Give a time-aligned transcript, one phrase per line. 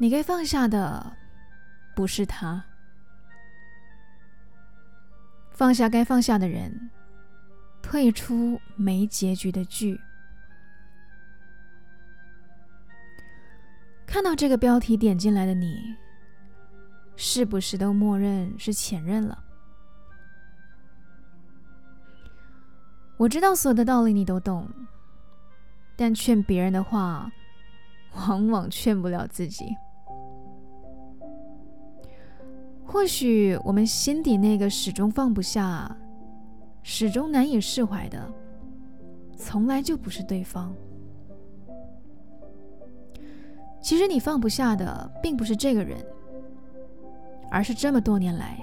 [0.00, 1.16] 你该放下的
[1.96, 2.64] 不是他，
[5.50, 6.90] 放下该放下的人，
[7.82, 10.00] 退出没结局的剧。
[14.06, 15.96] 看到这个标题点进来的你，
[17.16, 19.44] 是不是都默认是前任了？
[23.16, 24.70] 我知道所有的道理你都懂，
[25.96, 27.28] 但劝别人的话，
[28.14, 29.66] 往往劝不了自己。
[32.90, 35.94] 或许我们心底那个始终放不下、
[36.82, 38.18] 始终难以释怀的，
[39.36, 40.74] 从来就不是对方。
[43.78, 45.98] 其实你放不下的，并不是这个人，
[47.50, 48.58] 而是这么多年来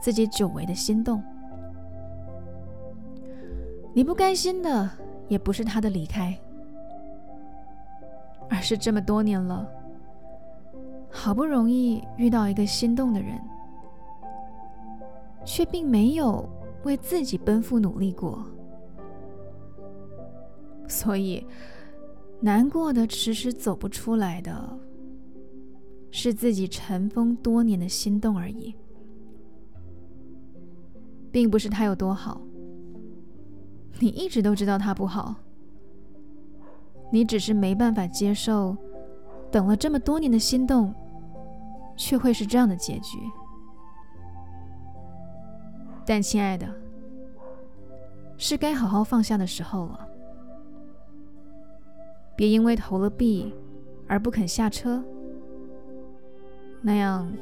[0.00, 1.22] 自己久违的心动。
[3.94, 4.90] 你不甘心的，
[5.28, 6.36] 也不是他的离开，
[8.50, 9.66] 而是这么多年了。
[11.26, 13.36] 好不容易遇到一个心动的人，
[15.44, 16.48] 却并没有
[16.84, 18.46] 为自己奔赴努力过，
[20.86, 21.44] 所以
[22.38, 24.78] 难过的迟迟走不出来的，
[26.12, 28.72] 是自己尘封多年的心动而已，
[31.32, 32.40] 并不是他有多好。
[33.98, 35.34] 你一直都知道他不好，
[37.10, 38.76] 你只是没办法接受，
[39.50, 40.94] 等了这么多年的心动。
[41.96, 43.18] 却会是这样的结局。
[46.04, 46.72] 但亲爱的，
[48.36, 50.06] 是该好好放下的时候了。
[52.36, 53.52] 别因为投了币
[54.06, 55.02] 而不肯下车，
[56.82, 57.32] 那样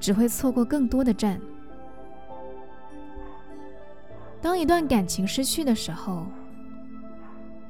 [0.00, 1.40] 只会错过更多的站。
[4.42, 6.26] 当一段感情失去的时候，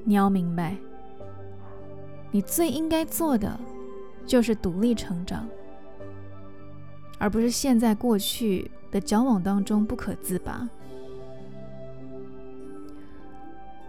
[0.02, 0.76] 你要明白，
[2.32, 3.56] 你最应该做的
[4.26, 5.46] 就是独立成长。
[7.18, 10.68] 而不是陷在过去的交往当中不可自拔。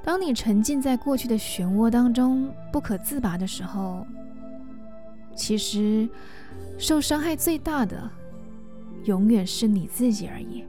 [0.03, 4.05] 当你沉浸在过去的漩涡当中不可自拔的时候，
[5.35, 6.07] 其实
[6.77, 8.09] 受伤害最大的
[9.05, 10.63] 永远是你自己而已。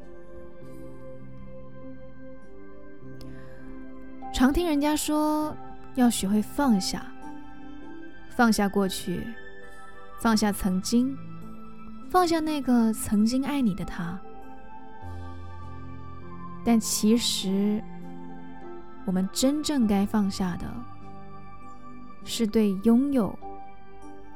[4.33, 5.55] 常听人家说
[5.95, 7.07] 要学会放下，
[8.31, 9.23] 放下过去，
[10.19, 11.17] 放下曾经。
[12.09, 14.19] 放下那个曾经爱你的他，
[16.65, 17.83] 但其实，
[19.05, 20.67] 我们真正该放下的，
[22.25, 23.37] 是对拥有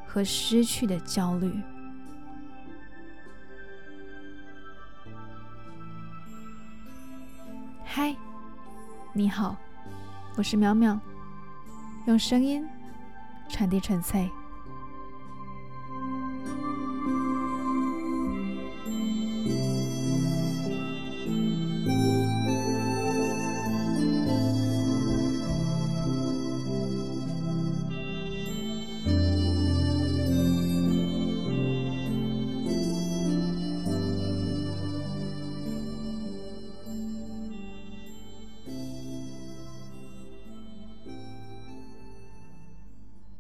[0.06, 1.52] 和失去的焦虑。
[7.84, 8.14] 嗨，
[9.12, 9.56] 你好，
[10.36, 10.98] 我是淼淼，
[12.06, 12.68] 用声音
[13.48, 14.30] 传递纯粹。